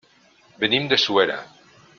[0.63, 1.39] Venim de Suera.